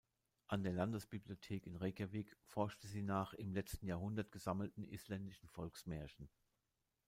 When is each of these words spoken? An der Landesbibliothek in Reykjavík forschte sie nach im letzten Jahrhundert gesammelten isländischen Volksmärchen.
An 0.47 0.63
der 0.63 0.73
Landesbibliothek 0.73 1.67
in 1.67 1.75
Reykjavík 1.75 2.35
forschte 2.47 2.87
sie 2.87 3.03
nach 3.03 3.33
im 3.35 3.53
letzten 3.53 3.85
Jahrhundert 3.85 4.31
gesammelten 4.31 4.83
isländischen 4.83 5.47
Volksmärchen. 5.47 6.27